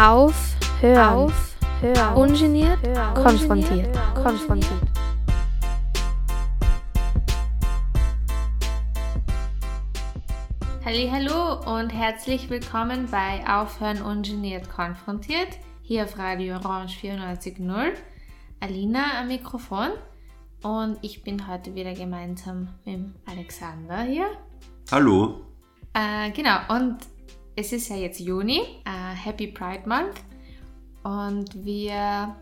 [0.00, 2.14] Auf, hören, auf, hören.
[2.16, 3.14] Ungeniert, hören.
[3.22, 4.80] konfrontiert, konfrontiert.
[10.86, 17.92] Hallo und herzlich willkommen bei Aufhören ungeniert konfrontiert hier auf Radio Orange 94.0.
[18.60, 19.90] Alina am Mikrofon
[20.62, 24.30] und ich bin heute wieder gemeinsam mit Alexander hier.
[24.90, 25.42] Hallo.
[25.92, 26.96] Äh, genau, und
[27.56, 30.14] es ist ja jetzt Juni, äh, Happy Pride Month.
[31.02, 32.36] Und wir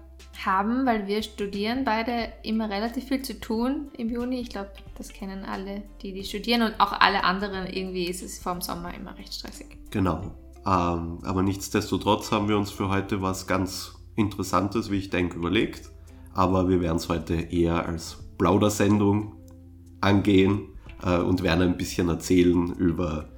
[0.44, 4.40] haben, weil wir studieren, beide immer relativ viel zu tun im Juni.
[4.40, 7.66] Ich glaube, das kennen alle, die, die studieren und auch alle anderen.
[7.66, 9.66] Irgendwie ist es vor dem Sommer immer recht stressig.
[9.90, 10.34] Genau.
[10.66, 15.90] Ähm, aber nichtsdestotrotz haben wir uns für heute was ganz Interessantes, wie ich denke, überlegt.
[16.34, 19.34] Aber wir werden es heute eher als Plaudersendung
[20.00, 20.68] angehen
[21.02, 23.28] äh, und werden ein bisschen erzählen über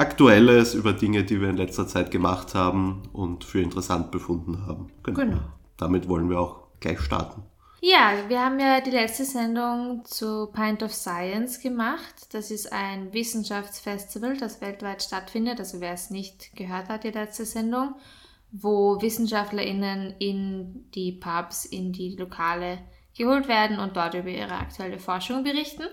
[0.00, 4.90] Aktuelles, über Dinge, die wir in letzter Zeit gemacht haben und für interessant befunden haben.
[5.02, 5.20] Genau.
[5.20, 5.40] genau.
[5.76, 7.42] Damit wollen wir auch gleich starten.
[7.82, 12.32] Ja, wir haben ja die letzte Sendung zu Pint of Science gemacht.
[12.32, 15.60] Das ist ein Wissenschaftsfestival, das weltweit stattfindet.
[15.60, 17.94] Also wer es nicht gehört hat, die letzte Sendung,
[18.52, 22.78] wo WissenschaftlerInnen in die Pubs, in die Lokale
[23.14, 25.84] geholt werden und dort über ihre aktuelle Forschung berichten.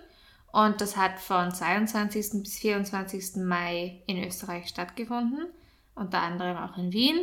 [0.52, 2.44] Und das hat von 22.
[2.44, 3.38] bis 24.
[3.38, 5.48] Mai in Österreich stattgefunden,
[5.96, 7.20] unter anderem auch in Wien.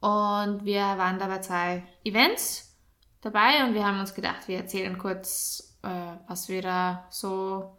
[0.00, 2.76] Und wir waren da bei zwei Events
[3.20, 7.76] dabei und wir haben uns gedacht, wir erzählen kurz, äh, was wir da so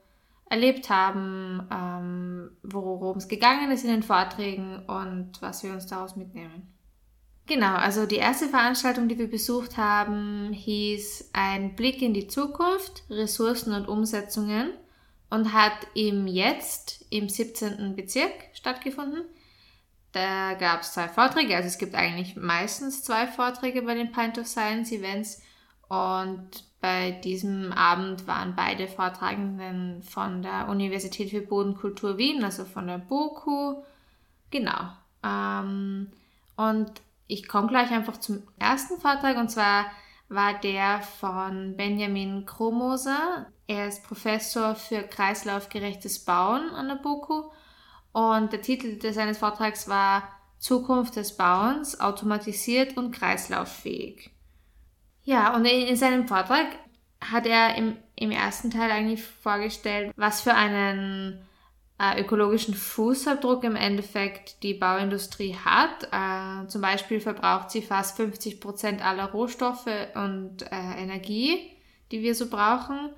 [0.49, 6.15] erlebt haben, ähm, worum es gegangen ist in den Vorträgen und was wir uns daraus
[6.15, 6.73] mitnehmen.
[7.49, 13.01] Genau, also die erste Veranstaltung, die wir besucht haben, hieß Ein Blick in die Zukunft,
[13.09, 14.69] Ressourcen und Umsetzungen
[15.31, 17.95] und hat im Jetzt im 17.
[17.95, 19.23] Bezirk stattgefunden.
[20.11, 24.37] Da gab es zwei Vorträge, also es gibt eigentlich meistens zwei Vorträge bei den Pint
[24.37, 25.41] of Science Events
[25.87, 26.49] und
[26.81, 32.99] bei diesem Abend waren beide Vortragenden von der Universität für Bodenkultur Wien, also von der
[32.99, 33.81] BOKU.
[34.51, 34.91] Genau.
[35.23, 36.11] Ähm,
[36.55, 36.91] und
[37.29, 39.85] ich komme gleich einfach zum ersten Vortrag und zwar
[40.29, 43.45] war der von Benjamin Kromoser.
[43.67, 47.51] Er ist Professor für kreislaufgerechtes Bauen an der BOKU
[48.13, 54.31] und der Titel seines Vortrags war Zukunft des Bauens, automatisiert und kreislauffähig.
[55.23, 56.67] Ja, und in, in seinem Vortrag
[57.21, 61.47] hat er im, im ersten Teil eigentlich vorgestellt, was für einen
[61.99, 66.07] äh, ökologischen Fußabdruck im Endeffekt die Bauindustrie hat.
[66.11, 71.59] Äh, zum Beispiel verbraucht sie fast 50 Prozent aller Rohstoffe und äh, Energie,
[72.11, 73.09] die wir so brauchen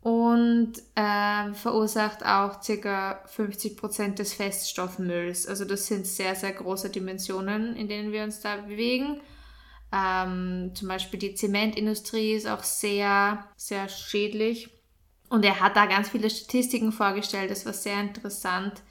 [0.00, 3.22] und äh, verursacht auch ca.
[3.26, 5.46] 50 Prozent des Feststoffmülls.
[5.46, 9.20] Also das sind sehr, sehr große Dimensionen, in denen wir uns da bewegen.
[9.92, 14.77] Ähm, zum Beispiel die Zementindustrie ist auch sehr, sehr schädlich
[15.28, 18.82] und er hat da ganz viele Statistiken vorgestellt, das war sehr interessant.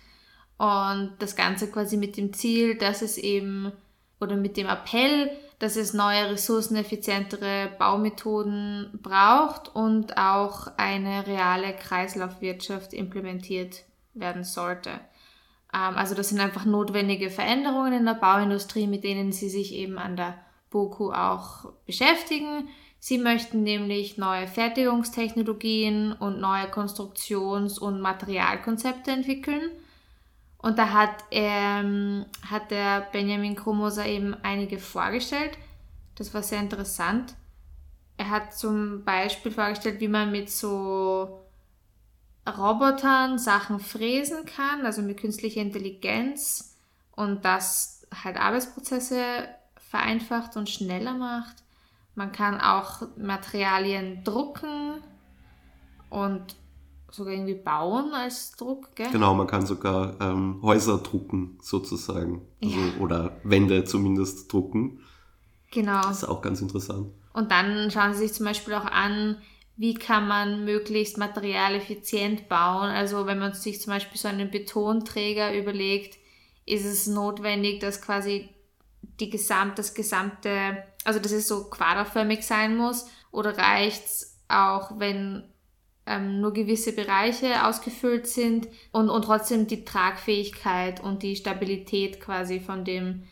[0.57, 3.71] Und das Ganze quasi mit dem Ziel, dass es eben,
[4.19, 12.93] oder mit dem Appell, dass es neue, ressourceneffizientere Baumethoden braucht und auch eine reale Kreislaufwirtschaft
[12.93, 13.83] implementiert
[14.13, 14.91] werden sollte.
[15.73, 19.97] Ähm, also das sind einfach notwendige Veränderungen in der Bauindustrie, mit denen sie sich eben
[19.97, 20.37] an der
[20.69, 22.69] BOKU auch beschäftigen.
[22.99, 29.71] Sie möchten nämlich neue Fertigungstechnologien und neue Konstruktions- und Materialkonzepte entwickeln.
[30.57, 35.57] Und da hat, ähm, hat der Benjamin Kromoser eben einige vorgestellt.
[36.15, 37.35] Das war sehr interessant.
[38.17, 41.43] Er hat zum Beispiel vorgestellt, wie man mit so
[42.47, 46.75] Robotern Sachen fräsen kann, also mit künstlicher Intelligenz
[47.15, 49.47] und das halt Arbeitsprozesse
[49.89, 51.57] vereinfacht und schneller macht.
[52.17, 55.03] Man kann auch Materialien drucken
[56.09, 56.55] und
[57.11, 59.11] sogar irgendwie bauen als Druck, gell?
[59.11, 62.41] Genau, man kann sogar ähm, Häuser drucken, sozusagen.
[62.63, 62.99] Also, ja.
[63.01, 64.99] Oder Wände zumindest drucken.
[65.69, 66.01] Genau.
[66.01, 67.11] Das ist auch ganz interessant.
[67.33, 69.37] Und dann schauen Sie sich zum Beispiel auch an,
[69.75, 72.89] wie kann man möglichst materialeffizient bauen.
[72.89, 76.17] Also wenn man sich zum Beispiel so einen Betonträger überlegt,
[76.65, 78.49] ist es notwendig, dass quasi
[79.19, 83.07] die gesamt, das gesamte, also dass es so quaderförmig sein muss?
[83.31, 85.43] Oder reicht es auch, wenn
[86.05, 92.59] ähm, nur gewisse Bereiche ausgefüllt sind und, und trotzdem die Tragfähigkeit und die Stabilität quasi
[92.59, 93.23] von dem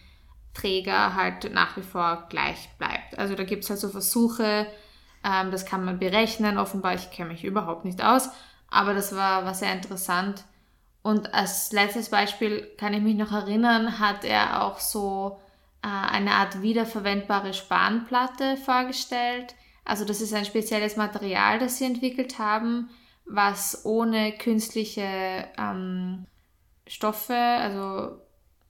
[0.54, 3.20] Träger halt nach wie vor gleich bleibt.
[3.20, 4.68] Also da gibt es halt so Versuche,
[5.26, 6.58] ähm, das kann man berechnen.
[6.58, 8.30] Offenbar, ich kenne mich überhaupt nicht aus,
[8.70, 10.46] aber das war, war sehr interessant.
[11.02, 15.42] Und als letztes Beispiel kann ich mich noch erinnern, hat er auch so
[15.88, 19.56] eine Art wiederverwendbare Spanplatte vorgestellt.
[19.84, 22.90] Also das ist ein spezielles Material, das sie entwickelt haben,
[23.26, 26.26] was ohne künstliche ähm,
[26.88, 28.20] Stoffe, also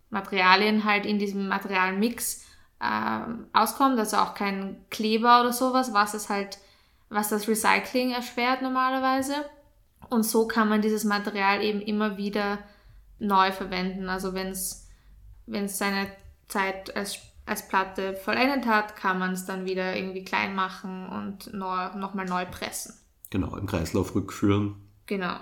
[0.10, 2.46] Materialien halt in diesem Materialmix
[2.82, 6.58] ähm, auskommt, also auch kein Kleber oder sowas, was es halt,
[7.10, 9.36] was das Recycling erschwert normalerweise.
[10.10, 12.60] Und so kann man dieses Material eben immer wieder
[13.20, 14.10] neu verwenden.
[14.10, 14.88] Also wenn es
[15.48, 16.08] seine
[16.48, 21.54] Zeit als, als Platte vollendet hat, kann man es dann wieder irgendwie klein machen und
[21.54, 22.94] neu, nochmal neu pressen.
[23.30, 24.76] Genau, im Kreislauf rückführen.
[25.06, 25.36] Genau.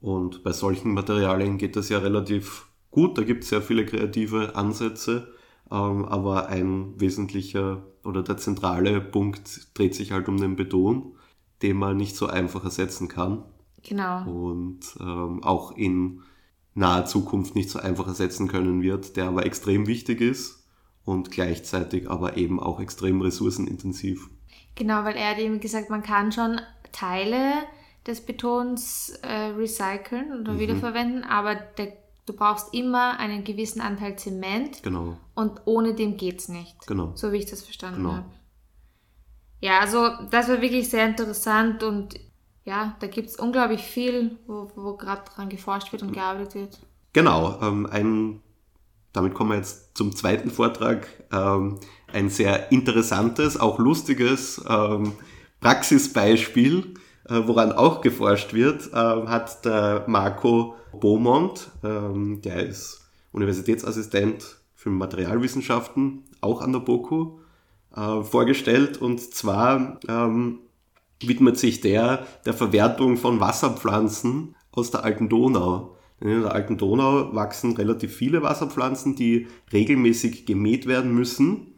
[0.00, 3.18] Und bei solchen Materialien geht das ja relativ gut.
[3.18, 5.32] Da gibt es sehr viele kreative Ansätze.
[5.70, 11.14] Ähm, aber ein wesentlicher oder der zentrale Punkt dreht sich halt um den Beton,
[11.62, 13.44] den man nicht so einfach ersetzen kann.
[13.82, 14.24] Genau.
[14.24, 16.22] Und ähm, auch in
[16.74, 20.64] naher Zukunft nicht so einfach ersetzen können wird, der aber extrem wichtig ist
[21.04, 24.30] und gleichzeitig aber eben auch extrem ressourcenintensiv.
[24.74, 26.60] Genau, weil er hat eben gesagt, man kann schon
[26.92, 27.52] Teile
[28.06, 30.60] des Betons äh, recyceln oder mhm.
[30.60, 31.92] wiederverwenden, aber der,
[32.26, 34.82] du brauchst immer einen gewissen Anteil Zement.
[34.82, 35.16] Genau.
[35.34, 36.86] Und ohne dem geht es nicht.
[36.86, 37.12] Genau.
[37.14, 38.12] So wie ich das verstanden genau.
[38.14, 38.30] habe.
[39.60, 42.18] Ja, also das war wirklich sehr interessant und
[42.64, 46.78] ja, da gibt es unglaublich viel, wo, wo gerade dran geforscht wird und gearbeitet wird.
[47.12, 48.40] Genau, ähm, ein,
[49.12, 51.08] damit kommen wir jetzt zum zweiten Vortrag.
[51.32, 51.78] Ähm,
[52.12, 55.12] ein sehr interessantes, auch lustiges ähm,
[55.60, 56.94] Praxisbeispiel,
[57.28, 64.90] äh, woran auch geforscht wird, äh, hat der Marco Beaumont, ähm, der ist Universitätsassistent für
[64.90, 67.38] Materialwissenschaften, auch an der BOKU,
[67.94, 68.98] äh, vorgestellt.
[68.98, 70.60] Und zwar ähm,
[71.26, 75.96] widmet sich der der Verwertung von Wasserpflanzen aus der alten Donau.
[76.20, 81.74] In der alten Donau wachsen relativ viele Wasserpflanzen, die regelmäßig gemäht werden müssen.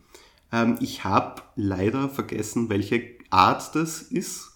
[0.53, 4.52] Ähm, ich habe leider vergessen, welche Art das ist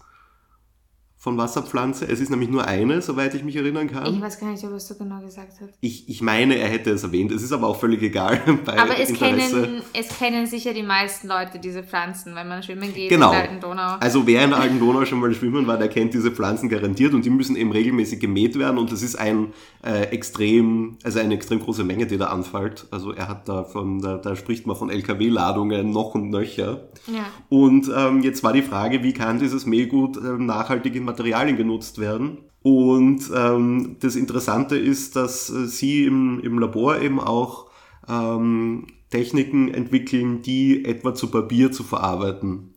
[1.26, 2.06] von Wasserpflanze.
[2.08, 4.14] Es ist nämlich nur eine, soweit ich mich erinnern kann.
[4.14, 5.72] Ich weiß gar nicht, was du genau gesagt hast.
[5.80, 7.32] Ich, ich meine, er hätte es erwähnt.
[7.32, 8.40] Es ist aber auch völlig egal.
[8.66, 13.08] aber es kennen, es kennen sicher die meisten Leute diese Pflanzen, wenn man schwimmen geht
[13.08, 13.32] genau.
[13.32, 13.96] in der alten Donau.
[13.98, 17.12] Also wer in der alten Donau schon mal schwimmen war, der kennt diese Pflanzen garantiert
[17.12, 19.52] und die müssen eben regelmäßig gemäht werden und das ist ein
[19.84, 22.86] äh, extrem, also eine extrem große Menge, die da anfällt.
[22.92, 26.82] Also er hat da von, da, da spricht man von LKW-Ladungen noch und nöcher.
[27.08, 27.26] Ja.
[27.48, 31.98] Und ähm, jetzt war die Frage, wie kann dieses Mehlgut äh, nachhaltig in Materialien genutzt
[31.98, 32.38] werden.
[32.62, 37.70] Und ähm, das Interessante ist, dass äh, sie im, im Labor eben auch
[38.06, 42.74] ähm, Techniken entwickeln, die etwa zu Papier zu verarbeiten.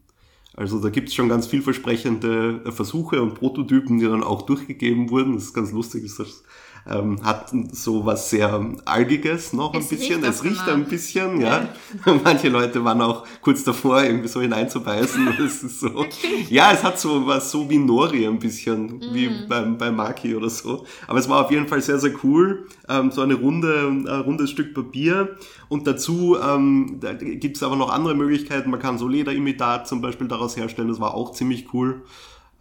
[0.56, 5.33] Also da gibt es schon ganz vielversprechende Versuche und Prototypen, die dann auch durchgegeben wurden.
[5.33, 6.44] Das ist ganz lustig, ist das
[6.88, 10.24] ähm, hat so was sehr Algiges noch ein es bisschen.
[10.24, 11.70] Riecht es riecht ein bisschen, ja.
[12.06, 12.20] ja.
[12.24, 15.28] Manche Leute waren auch kurz davor, irgendwie so hineinzubeißen.
[15.46, 16.06] es ist so,
[16.50, 19.02] ja, es hat so was so wie Nori ein bisschen, mm.
[19.14, 20.86] wie beim, beim Maki oder so.
[21.08, 22.68] Aber es war auf jeden Fall sehr, sehr cool.
[22.88, 25.38] Ähm, so eine runde, ein rundes Stück Papier.
[25.68, 28.70] Und dazu ähm, da gibt es aber noch andere Möglichkeiten.
[28.70, 30.88] Man kann so Lederimitat zum Beispiel daraus herstellen.
[30.88, 32.04] Das war auch ziemlich cool.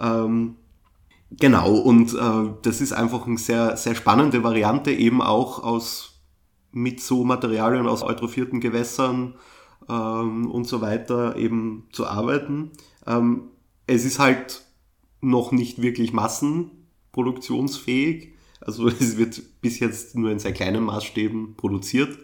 [0.00, 0.56] Ähm,
[1.30, 6.18] Genau, und äh, das ist einfach eine sehr, sehr spannende Variante, eben auch aus
[6.72, 9.34] mit so Materialien aus eutrophierten Gewässern
[9.88, 12.72] ähm, und so weiter eben zu arbeiten.
[13.06, 13.50] Ähm,
[13.86, 14.64] es ist halt
[15.20, 18.34] noch nicht wirklich massenproduktionsfähig.
[18.60, 22.16] Also es wird bis jetzt nur in sehr kleinen Maßstäben produziert.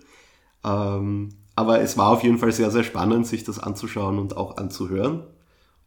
[0.64, 4.56] Ähm, aber es war auf jeden Fall sehr, sehr spannend, sich das anzuschauen und auch
[4.56, 5.24] anzuhören.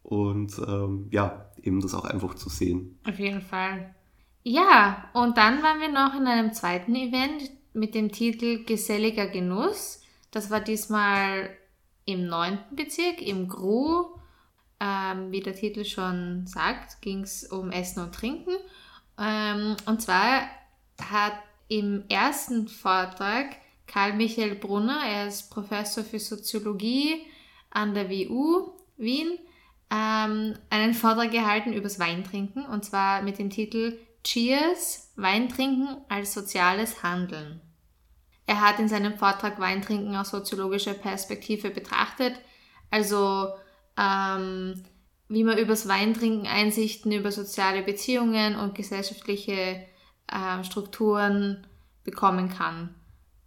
[0.02, 2.98] Und ähm, ja, eben das auch einfach zu sehen.
[3.06, 3.94] Auf jeden Fall.
[4.42, 10.02] Ja, und dann waren wir noch in einem zweiten Event mit dem Titel Geselliger Genuss.
[10.30, 11.50] Das war diesmal
[12.04, 14.06] im neunten Bezirk, im Gru.
[14.80, 18.54] Ähm, wie der Titel schon sagt, ging es um Essen und Trinken.
[19.18, 20.42] Ähm, und zwar
[21.00, 21.34] hat
[21.68, 27.22] im ersten Vortrag Karl Michael Brunner, er ist Professor für Soziologie
[27.70, 29.38] an der WU Wien,
[29.90, 37.02] ähm, einen Vortrag gehalten übers Weintrinken und zwar mit dem Titel Cheers, Weintrinken als soziales
[37.02, 37.60] Handeln.
[38.46, 42.34] Er hat in seinem Vortrag Weintrinken aus soziologischer Perspektive betrachtet,
[42.90, 43.48] also
[43.98, 44.82] ähm,
[45.28, 49.86] wie man übers Weintrinken Einsichten über soziale Beziehungen und gesellschaftliche
[50.26, 51.66] äh, Strukturen
[52.04, 52.94] bekommen kann.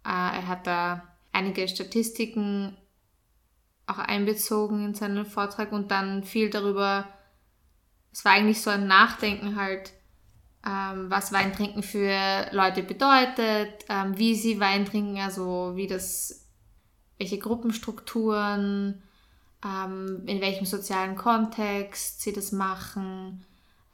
[0.04, 2.76] Äh, er hat da einige Statistiken
[3.86, 7.08] auch einbezogen in seinen Vortrag und dann viel darüber,
[8.12, 9.92] es war eigentlich so ein Nachdenken halt,
[10.66, 16.42] ähm, was Weintrinken für Leute bedeutet, ähm, wie sie Wein trinken, also wie das
[17.18, 19.02] welche Gruppenstrukturen,
[19.64, 23.44] ähm, in welchem sozialen Kontext sie das machen,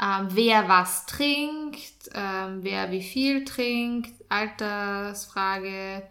[0.01, 6.03] ähm, wer was trinkt, ähm, wer wie viel trinkt, Altersfrage.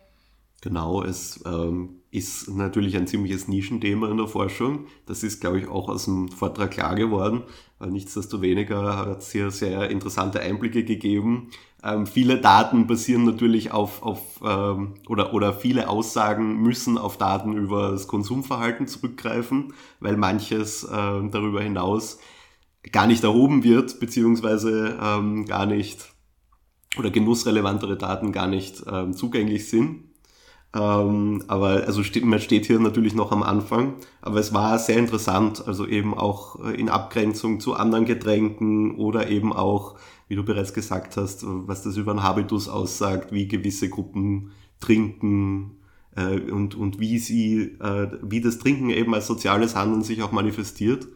[0.62, 4.86] Genau, es ähm, ist natürlich ein ziemliches Nischenthema in der Forschung.
[5.06, 7.44] Das ist, glaube ich, auch aus dem Vortrag klar geworden.
[7.80, 11.50] Nichtsdestoweniger hat es hier sehr interessante Einblicke gegeben.
[11.84, 17.54] Ähm, viele Daten basieren natürlich auf, auf ähm, oder, oder viele Aussagen müssen auf Daten
[17.54, 22.20] über das Konsumverhalten zurückgreifen, weil manches äh, darüber hinaus
[22.92, 26.14] gar nicht erhoben wird, beziehungsweise ähm, gar nicht
[26.98, 30.07] oder genussrelevantere Daten gar nicht ähm, zugänglich sind.
[30.74, 33.96] Ähm, aber also steht, man steht hier natürlich noch am Anfang.
[34.22, 39.30] Aber es war sehr interessant, also eben auch äh, in Abgrenzung zu anderen Getränken oder
[39.30, 39.96] eben auch,
[40.28, 45.78] wie du bereits gesagt hast, was das über einen Habitus aussagt, wie gewisse Gruppen trinken
[46.16, 50.32] äh, und, und wie sie, äh, wie das Trinken eben als soziales Handeln sich auch
[50.32, 51.08] manifestiert.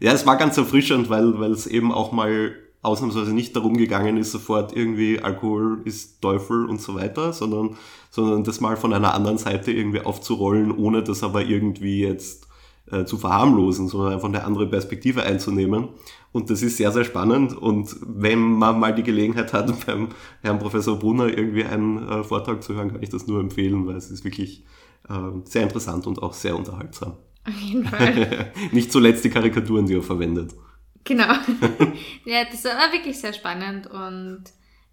[0.00, 4.16] Ja, es war ganz erfrischend, weil, weil es eben auch mal ausnahmsweise nicht darum gegangen
[4.16, 7.76] ist, sofort irgendwie Alkohol ist Teufel und so weiter, sondern,
[8.10, 12.46] sondern das mal von einer anderen Seite irgendwie aufzurollen, ohne das aber irgendwie jetzt
[12.90, 15.88] äh, zu verharmlosen, sondern einfach eine andere Perspektive einzunehmen.
[16.32, 17.56] Und das ist sehr, sehr spannend.
[17.56, 20.08] Und wenn man mal die Gelegenheit hat, beim
[20.42, 23.96] Herrn Professor Brunner irgendwie einen äh, Vortrag zu hören, kann ich das nur empfehlen, weil
[23.96, 24.64] es ist wirklich
[25.08, 25.14] äh,
[25.44, 27.14] sehr interessant und auch sehr unterhaltsam.
[27.46, 28.52] Auf jeden Fall.
[28.72, 30.54] Nicht zuletzt die Karikaturen, die er verwendet.
[31.04, 31.34] Genau.
[32.24, 34.44] ja, das war wirklich sehr spannend und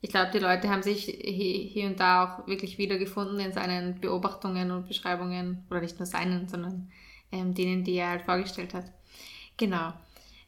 [0.01, 4.71] ich glaube, die Leute haben sich hier und da auch wirklich wiedergefunden in seinen Beobachtungen
[4.71, 6.91] und Beschreibungen, oder nicht nur seinen, sondern
[7.31, 8.85] ähm, denen, die er halt vorgestellt hat.
[9.57, 9.93] Genau.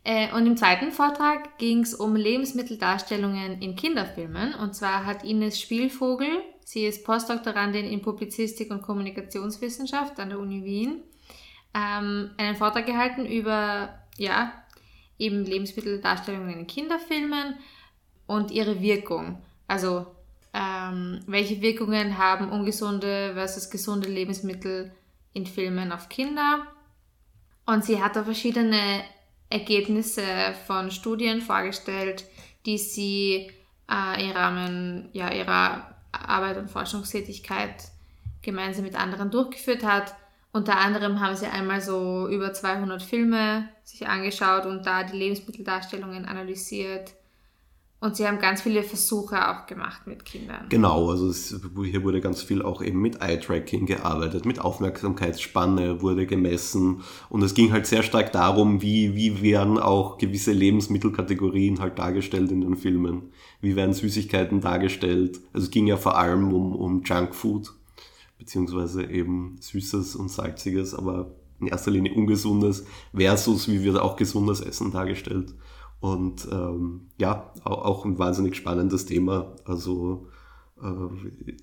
[0.03, 4.55] Äh, und im zweiten Vortrag ging es um Lebensmitteldarstellungen in Kinderfilmen.
[4.55, 10.65] Und zwar hat Ines Spielvogel, sie ist Postdoktorandin in Publizistik und Kommunikationswissenschaft an der Uni
[10.65, 11.03] Wien,
[11.75, 14.62] ähm, einen Vortrag gehalten über ja,
[15.17, 17.55] eben Lebensmitteldarstellungen in Kinderfilmen
[18.27, 19.41] und ihre Wirkung.
[19.67, 20.07] Also
[20.53, 24.91] ähm, welche Wirkungen haben ungesunde versus gesunde Lebensmittel
[25.33, 26.67] in Filmen auf Kinder?
[27.65, 29.03] Und sie hat da verschiedene
[29.49, 30.23] Ergebnisse
[30.67, 32.25] von Studien vorgestellt,
[32.65, 33.51] die sie
[33.89, 37.75] äh, im Rahmen ja, ihrer Arbeit und Forschungstätigkeit
[38.41, 40.15] gemeinsam mit anderen durchgeführt hat.
[40.53, 46.25] Unter anderem haben sie einmal so über 200 Filme sich angeschaut und da die Lebensmitteldarstellungen
[46.25, 47.15] analysiert.
[47.99, 50.65] Und sie haben ganz viele Versuche auch gemacht mit Kindern.
[50.69, 56.27] Genau, also es, hier wurde ganz viel auch eben mit Eye-Tracking gearbeitet, mit Aufmerksamkeitsspanne wurde
[56.27, 61.97] gemessen und es ging halt sehr stark darum, wie, wie werden auch gewisse Lebensmittelkategorien halt
[61.97, 63.31] dargestellt in den Filmen.
[63.61, 65.39] Wie werden Süßigkeiten dargestellt?
[65.53, 67.73] Also es ging ja vor allem um, um Junkfood
[68.43, 71.31] beziehungsweise eben Süßes und Salziges, aber
[71.61, 72.85] in erster Linie Ungesundes
[73.15, 75.55] versus wie wird auch gesundes Essen dargestellt.
[76.01, 79.55] Und ähm, ja, auch, ein wahnsinnig spannendes Thema.
[79.63, 80.27] Also
[80.81, 81.53] äh,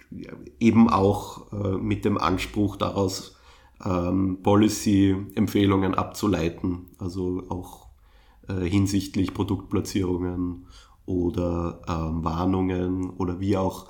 [0.59, 3.37] eben auch äh, mit dem Anspruch daraus
[3.85, 7.89] ähm, Policy-Empfehlungen abzuleiten, also auch
[8.49, 10.67] äh, hinsichtlich Produktplatzierungen
[11.05, 13.89] oder ähm, Warnungen oder wie auch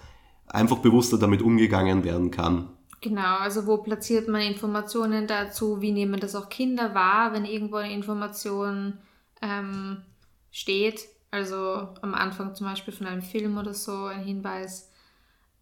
[0.48, 2.70] einfach bewusster damit umgegangen werden kann.
[3.00, 5.80] Genau, also wo platziert man Informationen dazu?
[5.80, 8.98] Wie nehmen das auch Kinder wahr, wenn irgendwo eine Information
[9.40, 10.02] ähm,
[10.50, 11.08] steht?
[11.30, 14.90] Also am Anfang zum Beispiel von einem Film oder so ein Hinweis.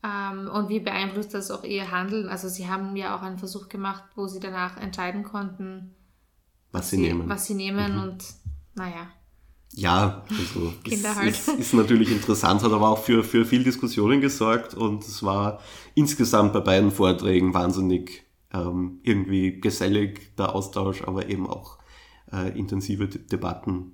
[0.02, 2.28] Ähm, und wie beeinflusst das auch ihr Handeln?
[2.28, 5.94] Also sie haben ja auch einen Versuch gemacht, wo sie danach entscheiden konnten,
[6.72, 7.28] was sie, sie nehmen.
[7.28, 8.02] Was sie nehmen mhm.
[8.02, 8.24] und
[8.74, 9.08] naja.
[9.74, 11.30] Ja, also Kinder halt.
[11.30, 15.60] ist, ist, natürlich interessant, hat aber auch für, für viel Diskussionen gesorgt und es war
[15.94, 21.78] insgesamt bei beiden Vorträgen wahnsinnig ähm, irgendwie gesellig der Austausch, aber eben auch
[22.32, 23.92] äh, intensive De Debatten,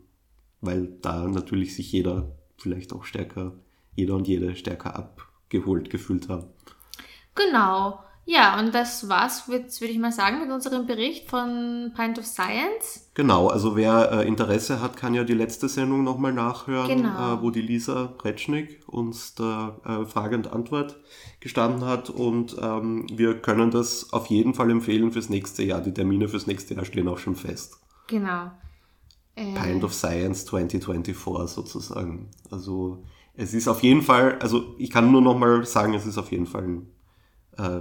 [0.61, 3.53] weil da natürlich sich jeder vielleicht auch stärker,
[3.95, 6.47] jeder und jede stärker abgeholt gefühlt haben.
[7.35, 8.01] Genau.
[8.27, 12.25] Ja, und das war's, würde würd ich mal sagen, mit unserem Bericht von Pint of
[12.25, 13.11] Science.
[13.13, 17.35] Genau, also wer äh, Interesse hat, kann ja die letzte Sendung nochmal nachhören, genau.
[17.35, 20.97] äh, wo die Lisa Retschnik uns da äh, Frage und Antwort
[21.41, 22.09] gestanden hat.
[22.09, 25.83] Und ähm, wir können das auf jeden Fall empfehlen fürs nächste Jahr.
[25.83, 27.79] Die Termine fürs nächste Jahr stehen auch schon fest.
[28.07, 28.51] Genau.
[29.37, 32.31] Äh, Pint of Science 2024 sozusagen.
[32.51, 33.05] Also
[33.35, 36.47] es ist auf jeden Fall, also ich kann nur nochmal sagen, es ist auf jeden
[36.47, 36.89] Fall ein
[37.59, 37.81] äh,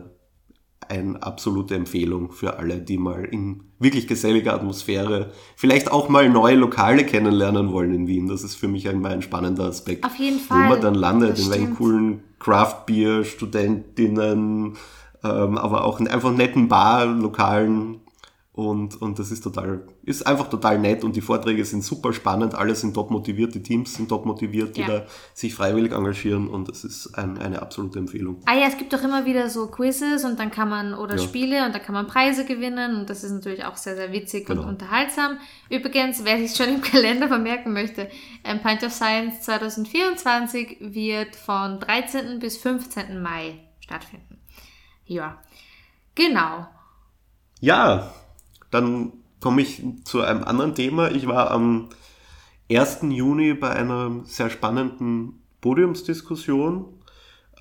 [0.90, 6.56] eine absolute Empfehlung für alle, die mal in wirklich geselliger Atmosphäre vielleicht auch mal neue
[6.56, 8.28] Lokale kennenlernen wollen in Wien.
[8.28, 10.06] Das ist für mich einmal ein spannender Aspekt.
[10.06, 10.66] Auf jeden Fall.
[10.66, 14.78] Wo man dann landet, in welchen coolen Craft Beer, Studentinnen,
[15.24, 18.02] ähm, aber auch einfach netten Bar, lokalen
[18.56, 22.54] und, und das ist total, ist einfach total nett und die Vorträge sind super spannend,
[22.54, 24.88] alle sind top motiviert, die Teams sind top motiviert, die ja.
[24.88, 28.44] da sich freiwillig engagieren und das ist ein, eine absolute Empfehlung.
[28.46, 31.24] Ah ja, es gibt doch immer wieder so Quizzes und dann kann man, oder ja.
[31.24, 34.46] Spiele und da kann man Preise gewinnen und das ist natürlich auch sehr, sehr witzig
[34.46, 34.62] genau.
[34.62, 35.40] und unterhaltsam.
[35.72, 38.08] Übrigens, wer sich schon im Kalender vermerken möchte,
[38.44, 42.38] ein Pint of Science 2024 wird von 13.
[42.38, 43.20] bis 15.
[43.20, 44.38] Mai stattfinden.
[45.06, 45.42] Ja,
[46.14, 46.68] genau.
[47.60, 48.14] Ja,
[48.74, 51.12] dann komme ich zu einem anderen Thema.
[51.12, 51.90] Ich war am
[52.72, 53.00] 1.
[53.10, 56.86] Juni bei einer sehr spannenden Podiumsdiskussion.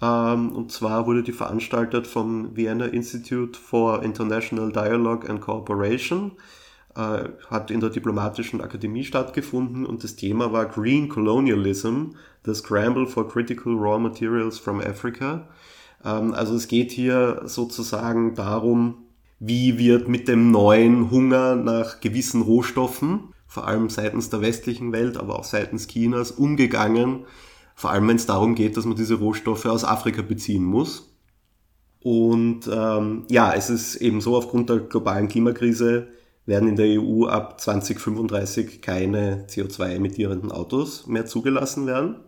[0.00, 6.32] Ähm, und zwar wurde die veranstaltet vom Vienna Institute for International Dialogue and Cooperation.
[6.94, 12.10] Äh, hat in der Diplomatischen Akademie stattgefunden und das Thema war Green Colonialism,
[12.44, 15.48] the Scramble for Critical Raw Materials from Africa.
[16.04, 19.01] Ähm, also es geht hier sozusagen darum,
[19.44, 25.16] wie wird mit dem neuen Hunger nach gewissen Rohstoffen, vor allem seitens der westlichen Welt,
[25.16, 27.26] aber auch seitens Chinas, umgegangen,
[27.74, 31.12] vor allem wenn es darum geht, dass man diese Rohstoffe aus Afrika beziehen muss.
[32.04, 36.06] Und ähm, ja, es ist eben so, aufgrund der globalen Klimakrise
[36.46, 42.20] werden in der EU ab 2035 keine CO2-emittierenden Autos mehr zugelassen werden.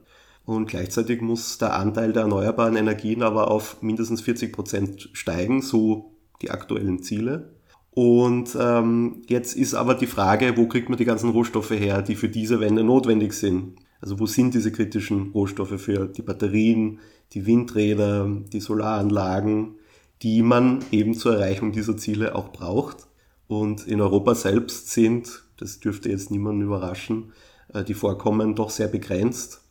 [0.44, 6.13] Und gleichzeitig muss der Anteil der erneuerbaren Energien aber auf mindestens 40 Prozent steigen, so
[6.42, 7.54] die aktuellen Ziele.
[7.90, 12.16] Und ähm, jetzt ist aber die Frage, wo kriegt man die ganzen Rohstoffe her, die
[12.16, 13.76] für diese Wende notwendig sind?
[14.00, 16.98] Also wo sind diese kritischen Rohstoffe für die Batterien,
[17.32, 19.76] die Windräder, die Solaranlagen,
[20.22, 23.06] die man eben zur Erreichung dieser Ziele auch braucht?
[23.46, 27.32] Und in Europa selbst sind, das dürfte jetzt niemanden überraschen,
[27.72, 29.63] äh, die Vorkommen doch sehr begrenzt.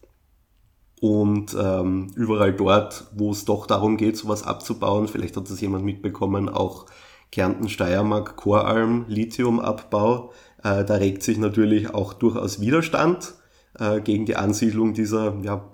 [1.03, 5.83] Und ähm, überall dort, wo es doch darum geht, sowas abzubauen, vielleicht hat das jemand
[5.83, 6.85] mitbekommen, auch
[7.29, 10.31] Kärnten, Steiermark, Choralm, Lithiumabbau,
[10.63, 13.33] äh, da regt sich natürlich auch durchaus Widerstand
[13.77, 15.69] äh, gegen die Ansiedlung dieser ja,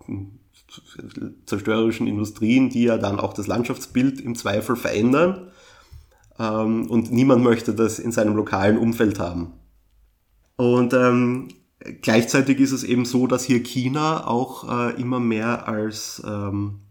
[1.46, 5.52] zerstörerischen Industrien, die ja dann auch das Landschaftsbild im Zweifel verändern.
[6.39, 9.54] Ähm, und niemand möchte das in seinem lokalen Umfeld haben.
[10.56, 11.50] Und ähm,
[12.02, 16.82] Gleichzeitig ist es eben so, dass hier China auch äh, immer mehr als ähm,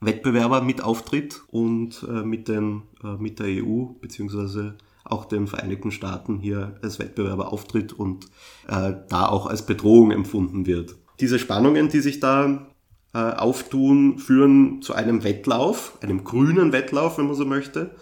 [0.00, 5.90] Wettbewerber mit auftritt und äh, mit, den, äh, mit der EU beziehungsweise auch den Vereinigten
[5.90, 8.26] Staaten hier als Wettbewerber auftritt und
[8.68, 10.96] äh, da auch als Bedrohung empfunden wird.
[11.20, 12.66] Diese Spannungen, die sich da
[13.12, 17.94] äh, auftun, führen zu einem Wettlauf, einem grünen Wettlauf, wenn man so möchte,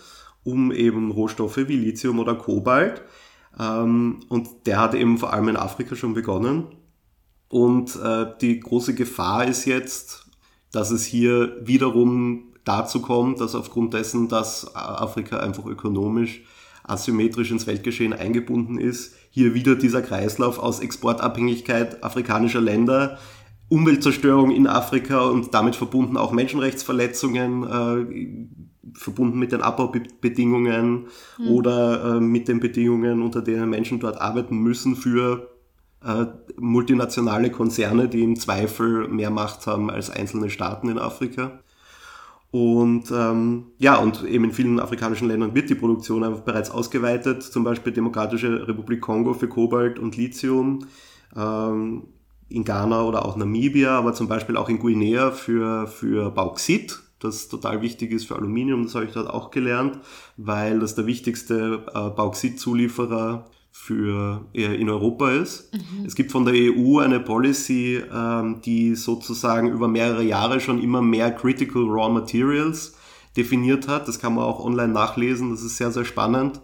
[0.45, 3.03] um eben Rohstoffe wie Lithium oder Kobalt
[3.59, 6.67] und der hat eben vor allem in Afrika schon begonnen.
[7.49, 10.27] Und äh, die große Gefahr ist jetzt,
[10.71, 16.43] dass es hier wiederum dazu kommt, dass aufgrund dessen, dass Afrika einfach ökonomisch
[16.85, 23.19] asymmetrisch ins Weltgeschehen eingebunden ist, hier wieder dieser Kreislauf aus Exportabhängigkeit afrikanischer Länder,
[23.69, 31.07] Umweltzerstörung in Afrika und damit verbunden auch Menschenrechtsverletzungen, äh, verbunden mit den Abbaubedingungen
[31.39, 31.49] mhm.
[31.49, 35.51] oder äh, mit den Bedingungen, unter denen Menschen dort arbeiten müssen für
[36.05, 41.61] äh, multinationale Konzerne, die im Zweifel mehr Macht haben als einzelne Staaten in Afrika.
[42.51, 47.43] Und ähm, ja, und eben in vielen afrikanischen Ländern wird die Produktion einfach bereits ausgeweitet,
[47.43, 50.87] zum Beispiel Demokratische Republik Kongo für Kobalt und Lithium,
[51.37, 52.05] ähm,
[52.49, 57.49] in Ghana oder auch Namibia, aber zum Beispiel auch in Guinea für, für Bauxit, das
[57.49, 59.99] total wichtig ist für Aluminium, das habe ich dort auch gelernt,
[60.37, 65.73] weil das der wichtigste äh, Bauxitzulieferer für äh, in Europa ist.
[65.73, 66.05] Mhm.
[66.05, 71.03] Es gibt von der EU eine Policy, ähm, die sozusagen über mehrere Jahre schon immer
[71.03, 72.95] mehr Critical Raw Materials
[73.37, 74.09] definiert hat.
[74.09, 76.61] Das kann man auch online nachlesen, das ist sehr, sehr spannend,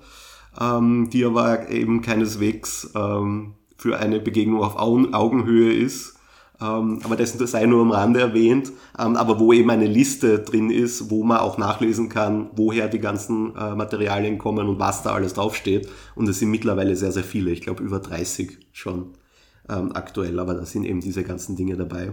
[0.61, 6.14] ähm, die aber eben keineswegs ähm, für eine Begegnung auf Augenhöhe ist
[6.59, 11.11] aber das sei nur am Rande erwähnt, ähm, aber wo eben eine Liste drin ist,
[11.11, 15.35] wo man auch nachlesen kann, woher die ganzen äh, Materialien kommen und was da alles
[15.35, 15.89] draufsteht.
[16.15, 19.15] Und es sind mittlerweile sehr, sehr viele, ich glaube über 30 schon
[19.69, 22.13] ähm, aktuell, aber da sind eben diese ganzen Dinge dabei.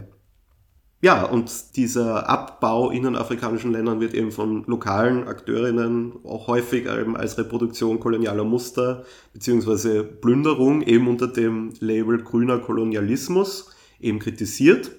[1.03, 6.87] Ja, und dieser Abbau in den afrikanischen Ländern wird eben von lokalen Akteurinnen auch häufig
[6.87, 13.70] als Reproduktion kolonialer Muster beziehungsweise Plünderung eben unter dem Label grüner Kolonialismus
[14.01, 14.91] eben kritisiert.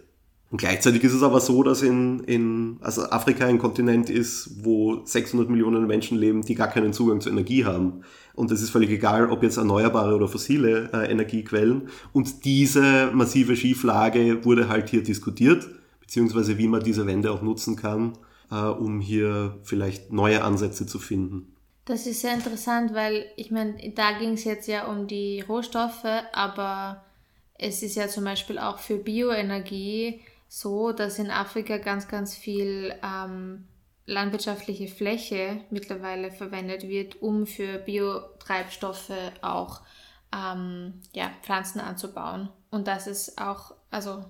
[0.50, 5.00] Und gleichzeitig ist es aber so, dass in, in also Afrika ein Kontinent ist, wo
[5.02, 8.02] 600 Millionen Menschen leben, die gar keinen Zugang zur Energie haben.
[8.34, 11.88] Und es ist völlig egal, ob jetzt erneuerbare oder fossile äh, Energiequellen.
[12.12, 15.66] Und diese massive Schieflage wurde halt hier diskutiert,
[16.00, 18.18] beziehungsweise wie man diese Wende auch nutzen kann,
[18.50, 21.52] äh, um hier vielleicht neue Ansätze zu finden.
[21.86, 26.04] Das ist sehr interessant, weil ich meine, da ging es jetzt ja um die Rohstoffe,
[26.32, 27.02] aber
[27.62, 32.94] es ist ja zum Beispiel auch für Bioenergie so, dass in Afrika ganz, ganz viel
[33.02, 33.66] ähm,
[34.06, 39.80] landwirtschaftliche Fläche mittlerweile verwendet wird, um für Biotreibstoffe auch
[40.34, 42.48] ähm, ja, Pflanzen anzubauen.
[42.70, 44.24] Und das ist auch, also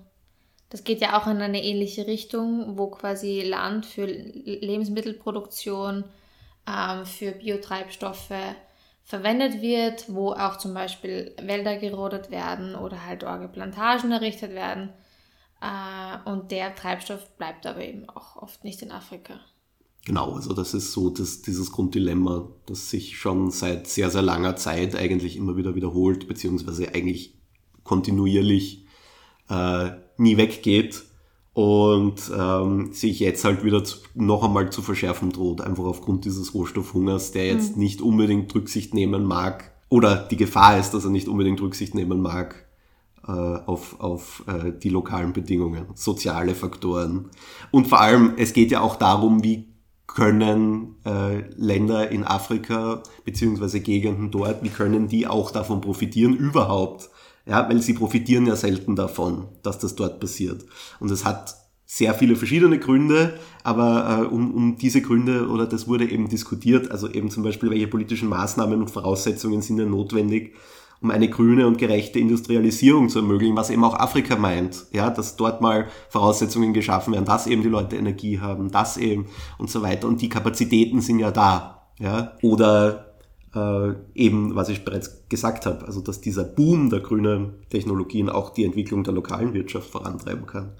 [0.69, 6.03] das geht ja auch in eine ähnliche Richtung, wo quasi Land für Lebensmittelproduktion,
[6.67, 8.31] ähm, für Biotreibstoffe
[9.03, 14.89] verwendet wird, wo auch zum Beispiel Wälder gerodet werden oder halt Orgelplantagen errichtet werden.
[15.61, 19.39] Äh, und der Treibstoff bleibt aber eben auch oft nicht in Afrika.
[20.05, 24.57] Genau, also das ist so das, dieses Grunddilemma, das sich schon seit sehr, sehr langer
[24.57, 27.35] Zeit eigentlich immer wieder wiederholt, beziehungsweise eigentlich
[27.83, 28.85] kontinuierlich
[29.49, 31.03] äh, nie weggeht
[31.53, 36.53] und ähm, sich jetzt halt wieder zu, noch einmal zu verschärfen droht, einfach aufgrund dieses
[36.53, 37.83] Rohstoffhungers, der jetzt mhm.
[37.83, 42.19] nicht unbedingt Rücksicht nehmen mag, oder die Gefahr ist, dass er nicht unbedingt Rücksicht nehmen
[42.19, 42.65] mag
[43.27, 47.29] äh, auf, auf äh, die lokalen Bedingungen, soziale Faktoren.
[47.69, 49.67] Und vor allem, es geht ja auch darum, wie
[50.07, 57.11] können äh, Länder in Afrika beziehungsweise Gegenden dort, wie können die auch davon profitieren überhaupt?
[57.45, 60.65] Ja, weil sie profitieren ja selten davon, dass das dort passiert.
[60.99, 65.87] Und es hat sehr viele verschiedene Gründe, aber äh, um, um diese Gründe oder das
[65.87, 70.55] wurde eben diskutiert, also eben zum Beispiel, welche politischen Maßnahmen und Voraussetzungen sind denn notwendig,
[71.01, 75.35] um eine grüne und gerechte Industrialisierung zu ermöglichen, was eben auch Afrika meint, ja, dass
[75.35, 79.25] dort mal Voraussetzungen geschaffen werden, dass eben die Leute Energie haben, dass eben
[79.57, 80.07] und so weiter.
[80.07, 83.12] Und die Kapazitäten sind ja da, ja, oder
[83.55, 88.51] äh, eben, was ich bereits gesagt habe, also dass dieser Boom der grünen Technologien auch
[88.51, 90.73] die Entwicklung der lokalen Wirtschaft vorantreiben kann.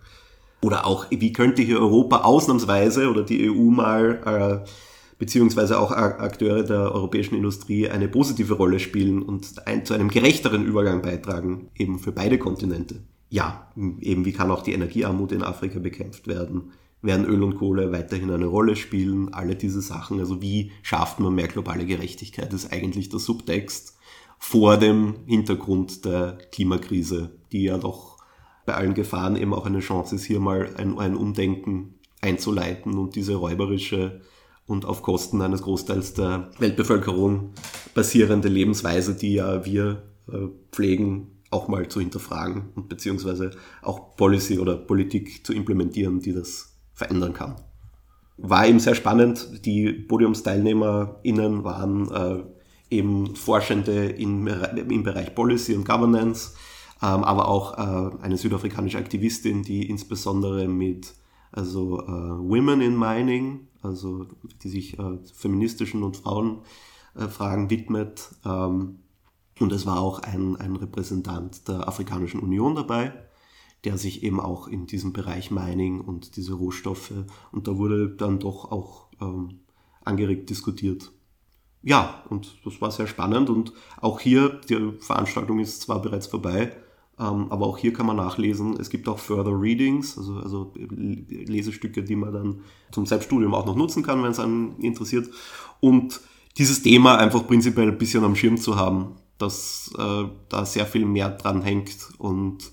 [0.61, 4.69] Oder auch, wie könnte hier Europa ausnahmsweise oder die EU mal äh,
[5.19, 10.65] beziehungsweise auch Akteure der europäischen Industrie eine positive Rolle spielen und ein, zu einem gerechteren
[10.65, 12.95] Übergang beitragen, eben für beide Kontinente.
[13.29, 13.67] Ja,
[14.01, 16.71] eben wie kann auch die Energiearmut in Afrika bekämpft werden?
[17.03, 19.33] Werden Öl und Kohle weiterhin eine Rolle spielen?
[19.33, 20.19] Alle diese Sachen.
[20.19, 23.97] Also wie schafft man mehr globale Gerechtigkeit, ist eigentlich der Subtext
[24.39, 28.17] vor dem Hintergrund der Klimakrise, die ja doch
[28.65, 33.15] bei allen Gefahren eben auch eine Chance ist, hier mal ein, ein Umdenken einzuleiten und
[33.15, 34.21] diese räuberische
[34.65, 37.51] und auf Kosten eines Großteils der Weltbevölkerung
[37.93, 44.59] basierende Lebensweise, die ja wir äh, pflegen, auch mal zu hinterfragen und beziehungsweise auch Policy
[44.59, 47.55] oder Politik zu implementieren, die das verändern kann.
[48.37, 49.65] War eben sehr spannend.
[49.65, 52.43] Die PodiumsteilnehmerInnen waren äh,
[52.89, 56.53] eben Forschende in, im Bereich Policy und Governance,
[57.01, 61.13] ähm, aber auch äh, eine südafrikanische Aktivistin, die insbesondere mit
[61.51, 64.25] also äh, Women in Mining, also
[64.63, 68.29] die sich äh, feministischen und Frauenfragen äh, widmet.
[68.43, 68.99] Ähm,
[69.59, 73.13] und es war auch ein, ein Repräsentant der Afrikanischen Union dabei,
[73.85, 77.13] der sich eben auch in diesem Bereich Mining und diese Rohstoffe,
[77.51, 79.59] und da wurde dann doch auch ähm,
[80.03, 81.11] angeregt diskutiert.
[81.81, 86.71] Ja, und das war sehr spannend und auch hier, die Veranstaltung ist zwar bereits vorbei,
[87.19, 88.79] ähm, aber auch hier kann man nachlesen.
[88.79, 93.75] Es gibt auch Further Readings, also, also Lesestücke, die man dann zum Selbststudium auch noch
[93.75, 95.29] nutzen kann, wenn es einen interessiert.
[95.81, 96.21] Und
[96.57, 101.05] dieses Thema einfach prinzipiell ein bisschen am Schirm zu haben, dass äh, da sehr viel
[101.05, 102.71] mehr dran hängt und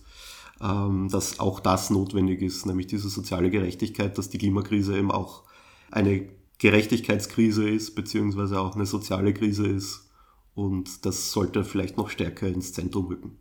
[0.61, 5.45] dass auch das notwendig ist, nämlich diese soziale Gerechtigkeit, dass die Klimakrise eben auch
[5.91, 10.11] eine Gerechtigkeitskrise ist, beziehungsweise auch eine soziale Krise ist.
[10.55, 13.39] Und das sollte vielleicht noch stärker ins Zentrum rücken.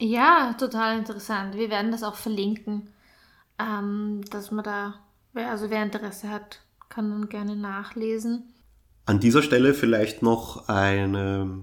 [0.00, 1.54] Ja, total interessant.
[1.54, 2.88] Wir werden das auch verlinken,
[3.58, 4.94] ähm, dass man da,
[5.34, 8.52] also wer Interesse hat, kann dann gerne nachlesen.
[9.04, 11.62] An dieser Stelle vielleicht noch eine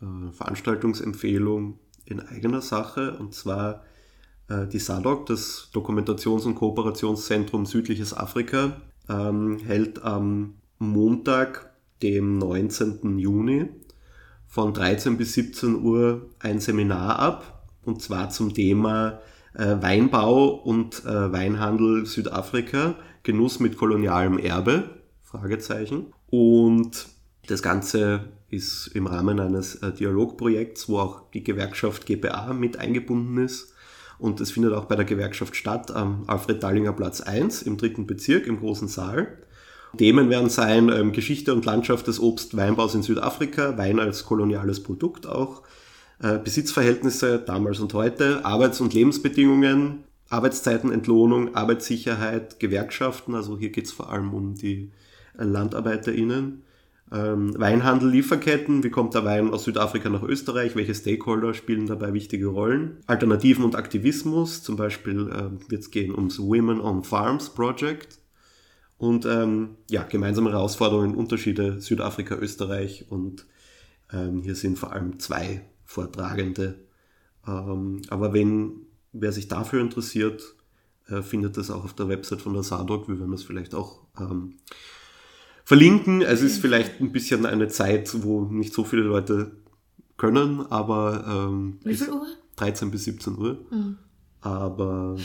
[0.00, 3.84] äh, Veranstaltungsempfehlung in eigener Sache, und zwar
[4.66, 13.18] die SADOC, das Dokumentations- und Kooperationszentrum Südliches Afrika, ähm, hält am Montag, dem 19.
[13.18, 13.68] Juni,
[14.46, 19.20] von 13 bis 17 Uhr ein Seminar ab und zwar zum Thema
[19.54, 24.90] äh, Weinbau und äh, Weinhandel Südafrika, Genuss mit kolonialem Erbe,
[25.22, 26.12] Fragezeichen.
[26.28, 27.06] Und
[27.46, 33.38] das Ganze ist im Rahmen eines äh, Dialogprojekts, wo auch die Gewerkschaft GPA mit eingebunden
[33.38, 33.71] ist.
[34.22, 38.46] Und es findet auch bei der Gewerkschaft statt am Alfred-Dallinger Platz 1 im dritten Bezirk
[38.46, 39.36] im großen Saal.
[39.98, 45.26] Themen werden sein ähm, Geschichte und Landschaft des Obst-Weinbaus in Südafrika, Wein als koloniales Produkt
[45.26, 45.62] auch,
[46.22, 53.34] äh, Besitzverhältnisse damals und heute, Arbeits- und Lebensbedingungen, Arbeitszeiten, Entlohnung, Arbeitssicherheit, Gewerkschaften.
[53.34, 54.92] Also hier geht es vor allem um die
[55.34, 56.62] LandarbeiterInnen.
[57.12, 62.14] Ähm, Weinhandel, Lieferketten, wie kommt der Wein aus Südafrika nach Österreich, welche Stakeholder spielen dabei
[62.14, 63.02] wichtige Rollen.
[63.06, 68.18] Alternativen und Aktivismus, zum Beispiel äh, wird es gehen ums Women on Farms Project.
[68.96, 73.46] Und ähm, ja, gemeinsame Herausforderungen, Unterschiede Südafrika, Österreich und
[74.10, 76.76] ähm, hier sind vor allem zwei Vortragende.
[77.46, 80.54] Ähm, aber wenn wer sich dafür interessiert,
[81.08, 83.08] äh, findet das auch auf der Website von der SADOC.
[83.08, 84.54] Wir werden das vielleicht auch ähm,
[85.64, 86.22] verlinken.
[86.22, 89.52] Es ist vielleicht ein bisschen eine Zeit, wo nicht so viele Leute
[90.16, 92.26] können, aber ähm, Wie viel Uhr?
[92.56, 93.64] 13 bis 17 Uhr.
[93.70, 93.98] Mhm.
[94.40, 95.16] Aber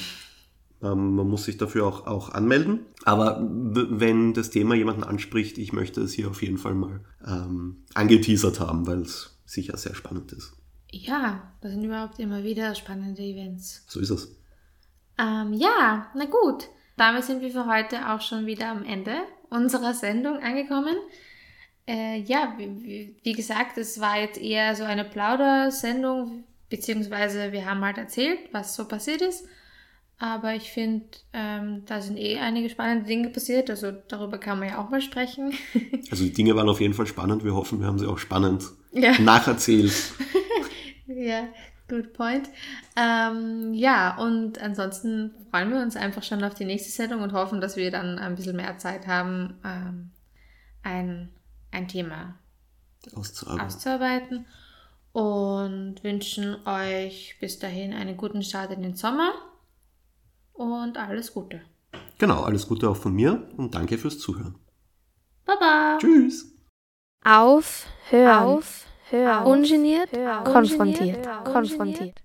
[0.81, 2.81] ähm, man muss sich dafür auch, auch anmelden.
[3.03, 7.83] Aber wenn das Thema jemanden anspricht, ich möchte es hier auf jeden Fall mal ähm,
[7.93, 10.53] angeteasert haben, weil es sicher sehr spannend ist.
[10.91, 13.83] Ja, das sind überhaupt immer wieder spannende Events.
[13.87, 14.35] So ist es.
[15.17, 16.65] Ähm, ja, na gut.
[16.95, 19.15] Damit sind wir für heute auch schon wieder am Ende
[19.49, 20.95] unserer Sendung angekommen.
[21.87, 27.81] Äh, ja, wie, wie, gesagt, es war jetzt eher so eine Plaudersendung, beziehungsweise wir haben
[27.81, 29.45] halt erzählt, was so passiert ist.
[30.19, 34.69] Aber ich finde, ähm, da sind eh einige spannende Dinge passiert, also darüber kann man
[34.69, 35.53] ja auch mal sprechen.
[36.11, 37.43] also die Dinge waren auf jeden Fall spannend.
[37.43, 39.17] Wir hoffen, wir haben sie auch spannend ja.
[39.19, 39.93] nacherzählt.
[41.07, 41.47] ja,
[41.87, 42.49] good point.
[42.95, 47.61] Ähm, ja, und ansonsten freuen wir uns einfach schon auf die nächste Sendung und hoffen,
[47.61, 50.11] dass wir dann ein bisschen mehr Zeit haben, ähm,
[50.83, 51.29] ein,
[51.71, 52.35] ein Thema
[53.15, 53.65] auszuarbeiten.
[53.65, 54.45] auszuarbeiten.
[55.13, 59.33] Und wünschen euch bis dahin einen guten Start in den Sommer
[60.53, 61.61] und alles Gute.
[62.19, 64.55] Genau, alles Gute auch von mir und danke fürs Zuhören.
[65.45, 65.97] Baba.
[65.99, 66.53] Tschüss.
[67.23, 70.09] Auf, hör auf, hör, ungeniert,
[70.45, 72.15] konfrontiert, konfrontiert.